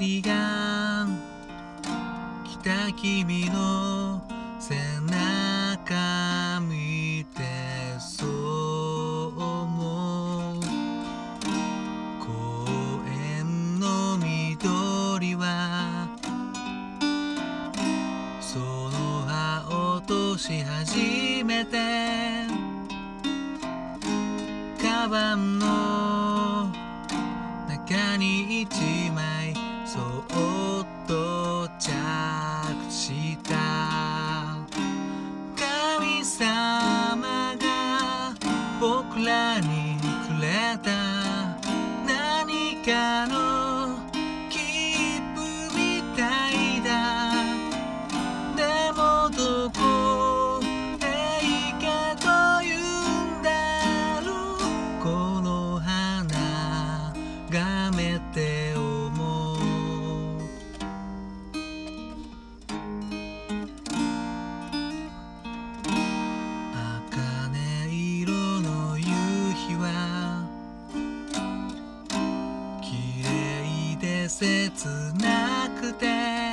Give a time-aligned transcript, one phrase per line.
[0.00, 1.20] カーディガン。
[2.46, 4.22] 着た君の
[4.58, 4.74] 背
[5.04, 7.42] 中見て
[7.98, 8.30] そう
[9.38, 10.60] 思う。
[12.18, 12.64] 公
[13.06, 16.08] 園の緑は
[18.40, 22.46] その葉落とし始めて。
[24.82, 25.79] カバンの
[74.40, 74.86] 切
[75.22, 76.49] なくて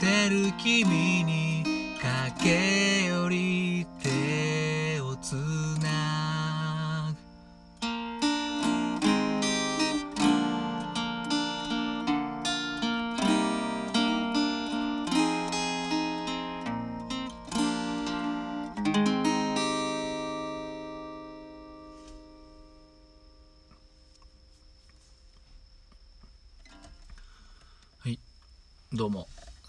[0.00, 1.62] てる君に
[2.00, 4.49] 駆け寄りて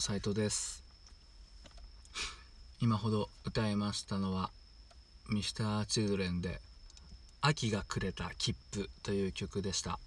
[0.01, 0.83] 斉藤です。
[2.79, 4.49] 今ほど歌いましたのは
[5.29, 6.59] Mr.Children で
[7.39, 9.99] 「秋がくれた切符」という曲でした。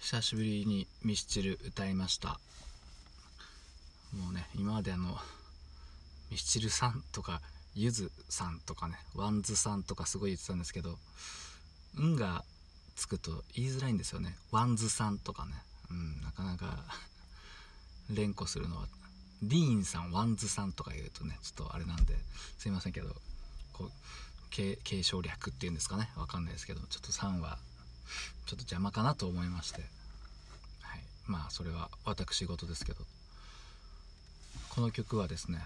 [0.00, 2.40] 久しぶりにミスチル歌いました。
[4.12, 5.16] もうね今まであの
[6.32, 7.40] ミスチルさんとか
[7.76, 10.98] ゆずさんとかねワンズさんとかすごい言ってたんですけど
[12.02, 12.44] 「ん」が
[12.96, 14.36] つくと言いづらいんですよね。
[14.50, 15.54] ワンズさんとかね。
[15.88, 16.84] うんなかなか
[18.10, 18.86] 連呼するのは
[19.42, 22.14] ディーンさんワンズさんとか言うとねちょっとあれなんで
[22.58, 23.08] すいませんけど
[23.72, 23.90] こう
[24.50, 27.58] 敬称略っていうんですかねわかんないですけどちょっと3は
[28.46, 29.80] ちょっと邪魔かなと思いまして。
[30.82, 31.00] はい。
[31.26, 33.00] まあそれは私事ですけど。
[34.68, 35.60] この曲はですね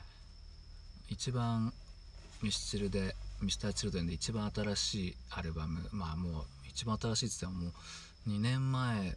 [1.08, 1.72] 一番
[2.42, 7.72] ミスチルでミスターチルドレンで一番新しいアルバムまあもう一番新しいって言ってもも
[8.26, 9.16] う2年前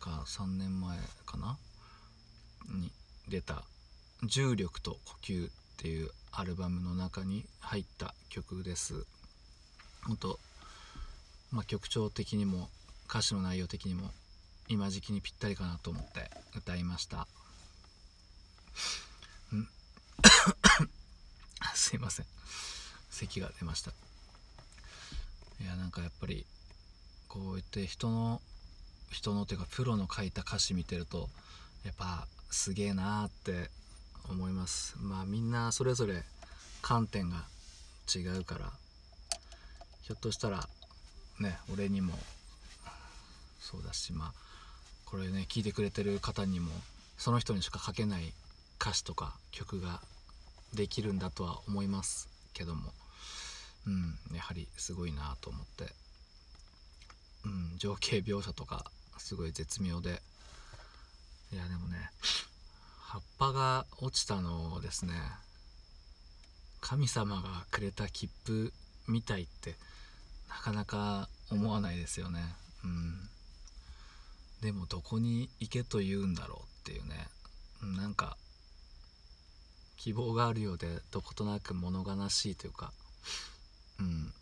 [0.00, 0.96] か3年前
[1.26, 1.58] かな
[2.68, 2.92] に
[3.28, 3.64] 出た
[4.24, 9.06] 「重力と呼吸」っていうアルバムの中に入った曲です。
[10.02, 10.40] 本当
[11.50, 12.70] まあ曲調的にも
[13.08, 14.12] 歌詞の内容的にも
[14.68, 17.26] 今時期にぴったりかなと思って歌いました。
[21.74, 22.26] すいません。
[23.10, 23.92] 咳が出ました。
[25.60, 26.46] いやなんかやっぱり
[27.28, 28.40] こうやって人の
[29.10, 31.28] 人のっていうかプロの書いた歌詞見てると
[31.84, 33.70] やっぱすげえなーって
[34.28, 34.96] 思います。
[35.00, 36.24] まあみんなそれぞれ
[36.82, 37.44] 観点が
[38.14, 38.72] 違うから。
[40.02, 40.66] ひょっとしたら
[41.38, 42.14] ね俺にも
[43.60, 44.32] そうだしまあ
[45.04, 46.70] これね聞いてくれてる方にも
[47.18, 48.32] その人にしか書けない
[48.80, 50.00] 歌詞とか曲が
[50.72, 52.92] できるんだとは思いますけども。
[53.86, 55.84] うんやはりすごいなと思って、
[57.46, 58.84] うん、情景描写とか
[59.16, 60.20] すごい絶妙で。
[61.50, 62.10] いやでもね
[63.38, 65.14] ぱが落ちたのをですね
[66.80, 68.72] 神様がくれた切符
[69.06, 69.74] みたいって
[70.48, 72.40] なかなか思わないですよね。
[72.84, 73.28] うん。
[74.62, 77.28] でもどこに行けと言うんだろうっていうね。
[77.96, 78.36] なんか
[79.96, 82.92] 希望があるようでどことなく物悲しいというか
[84.00, 84.32] うん。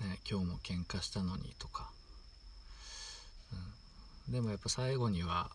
[0.00, 1.90] ね今日も喧嘩したのにとか、
[4.26, 5.50] うん、でもやっぱ最後には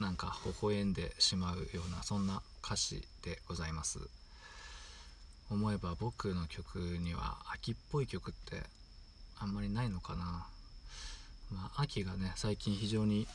[0.00, 3.98] なんか微笑んでしまうようなそんな歌詞でございます。
[5.50, 8.62] 思えば僕の曲には秋っぽい曲って
[9.38, 10.46] あんまりないのかな。
[11.52, 13.26] まあ秋がね最近非常に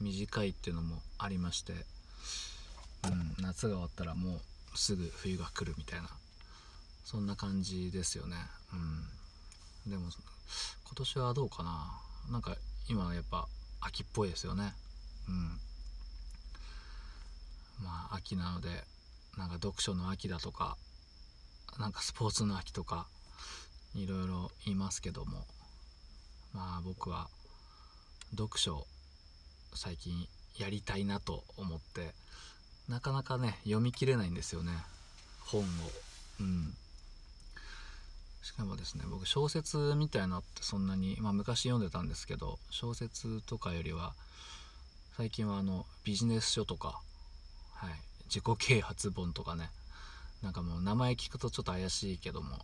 [0.00, 4.40] 短いっていうのもありまして、うん、夏が終わったらも
[4.74, 6.08] うすぐ冬が来るみたいな
[7.04, 8.36] そんな感じですよね。
[9.86, 9.90] うん。
[9.90, 12.00] でも今年はどうかな。
[12.30, 12.56] なんか
[12.88, 13.48] 今やっぱ
[13.80, 14.74] 秋っぽいですよね。
[15.28, 15.60] うん。
[17.82, 18.68] まあ秋なので
[19.36, 20.76] なんか読書の秋だとか
[21.78, 23.06] なんかスポーツの秋とか
[23.94, 25.44] いろいろ言いますけども
[26.54, 27.28] まあ僕は
[28.30, 28.86] 読書
[29.74, 30.26] 最近
[30.58, 32.14] やりたいなと思って
[32.88, 34.72] なかなかね読み切れないんですよね
[35.40, 35.64] 本を。
[36.40, 36.74] うん。
[38.42, 44.14] しかもですね僕小説みたいなってそんなに、まあ、昔読んでたんですけど小説とかよりは
[45.16, 47.00] 最近はあのビジネス書とか、
[47.74, 47.90] はい、
[48.26, 49.70] 自己啓発本とかね。
[50.42, 52.58] なんかもう名前聞くとちょっと怪しいけども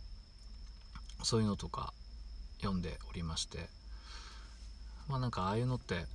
[1.23, 1.91] そういうのとか
[2.61, 3.67] 読んでおりまして。
[5.09, 6.05] まあなんかああいうのって、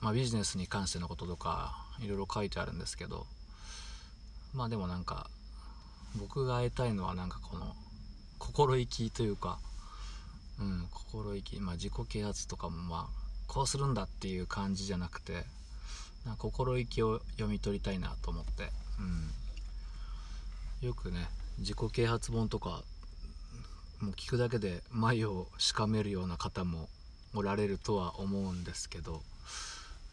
[0.00, 3.26] まあ、ビジネスに関してのこととかいろいろ書いてあるんですけど
[4.52, 5.30] まあでもなんか
[6.16, 7.74] 僕が会いたいのはなんかこの
[8.38, 9.58] 心意気というか、
[10.60, 15.44] うん、心意気、まあ、自己啓発とかもまあこうするんだっていう感じじゃなくて
[16.26, 18.70] な心意気を読み取りたいなと思って、
[20.82, 21.26] うん、よくね
[21.58, 22.82] 自己啓発本とか
[24.00, 26.88] もう聞くだけで眉をしかめるような方も
[27.34, 29.22] おられるとは思うんですけど、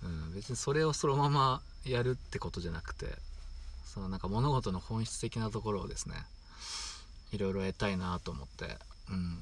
[0.03, 3.07] うん、別にそれをそのままやるってことじゃなくて
[3.85, 6.15] そのなんか物事の本質的なところをですね
[7.31, 8.65] いろいろ得たいなと思って、
[9.09, 9.39] うん、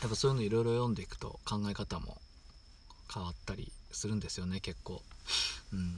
[0.00, 2.16] やっぱそういうのいろいろ読んでいくと考え方も
[3.12, 5.00] 変わったりするんですよね結構、
[5.72, 5.92] うん、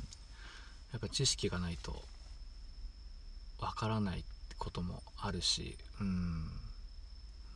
[0.93, 2.03] やっぱ知識がないと
[3.61, 4.25] わからない
[4.59, 6.45] こともあるし、うん、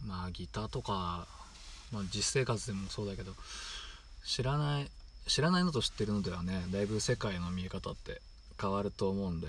[0.06, 1.26] まあギターとか、
[1.92, 3.32] まあ、実生活でもそうだけど
[4.24, 4.90] 知らない
[5.26, 8.20] 知らないのと知ってるのではねだいぶ世界の見え方って
[8.60, 9.48] 変わると思うんで、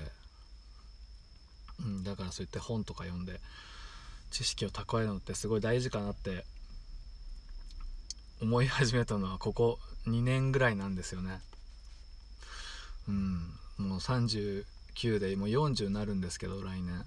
[1.83, 3.39] うん、だからそういった本とか読んで
[4.31, 6.45] 知識を蓄えるのってすごい大事かなって
[8.41, 11.39] 思い始めたのはここ2年ぐらいなんですよね。
[13.11, 13.89] うん。
[13.89, 14.65] もう39
[15.19, 17.03] でもう40になるんですけど来年。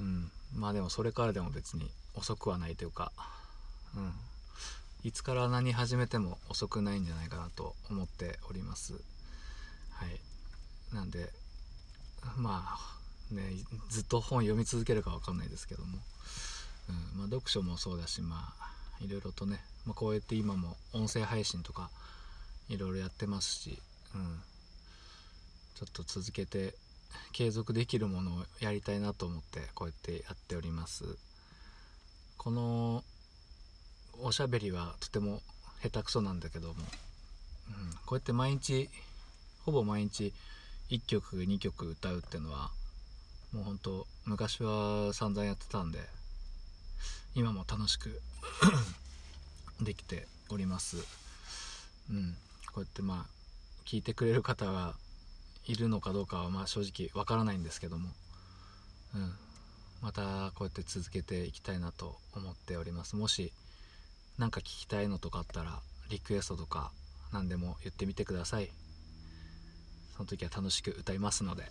[0.00, 0.30] うん。
[0.54, 3.12] まあでもそれからでも別に遅くはないというか。
[3.96, 4.12] うん。
[5.04, 8.94] いつから何始めても遅くないんじゃないかなと思っております。
[9.90, 10.94] はい。
[10.94, 11.30] なんで
[12.36, 13.42] まあね
[13.88, 15.98] ずっと本読み続けるか分かんないですけども、
[16.88, 17.18] うん。
[17.18, 18.72] まあ、読書もそうだしまあ
[19.04, 21.90] いろいろとね、まあ、こうやって今も音声配信とか
[22.68, 23.78] いろいろやってますし、
[24.14, 24.40] うん、
[25.82, 26.74] ちょっと続けて
[27.32, 31.04] 継続できるものをやりたいなと思ってこうやってやっております。
[32.38, 33.02] この
[34.20, 35.40] おしゃべりはとても
[35.82, 38.88] 下手くそなんだけども、うん、こうやって毎日
[39.64, 40.32] ほぼ毎日
[40.90, 42.70] 1曲2曲歌うっていうのは
[43.52, 45.98] もうほんと昔は散々やってたんで
[47.34, 48.20] 今も楽しく
[49.82, 50.98] できております。
[52.10, 52.36] うん
[52.72, 53.42] こうやってまあ
[53.84, 54.94] 聞いてくれる方が
[55.66, 58.08] いるのかどうかはまあ正直わからないんですけども。
[59.14, 59.32] うん。
[60.02, 63.16] またこうやって続けていきたいなと思っております。
[63.16, 63.52] もし
[64.38, 66.90] 何か聞きたいのとかあったらリクエストとか
[67.32, 68.70] 何でも言ってみてください。
[70.16, 71.62] その時は楽しく歌いますので。
[71.62, 71.70] はい。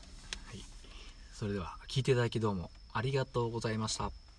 [1.33, 4.20] それでは聴いていただきどうもありがとうございました。